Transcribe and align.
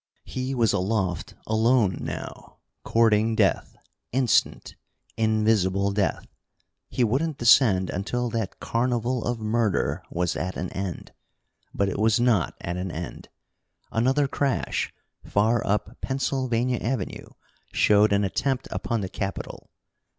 He 0.25 0.55
was 0.55 0.73
aloft 0.73 1.35
alone 1.45 1.97
now, 2.01 2.57
courting 2.83 3.35
death 3.35 3.75
instant, 4.11 4.73
invisible 5.15 5.91
death. 5.91 6.25
He 6.89 7.03
wouldn't 7.03 7.37
descend 7.37 7.91
until 7.91 8.27
that 8.31 8.59
carnival 8.59 9.23
of 9.23 9.39
murder 9.39 10.01
was 10.09 10.35
at 10.35 10.57
an 10.57 10.71
end. 10.71 11.13
But 11.71 11.87
it 11.87 11.99
was 11.99 12.19
not 12.19 12.55
at 12.61 12.77
an 12.77 12.89
end. 12.89 13.29
Another 13.91 14.27
crash, 14.27 14.91
far 15.23 15.63
up 15.67 15.95
Pennsylvania 16.01 16.79
Avenue, 16.79 17.27
showed 17.71 18.11
an 18.11 18.23
attempt 18.23 18.67
upon 18.71 19.01
the 19.01 19.07
Capitol. 19.09 19.69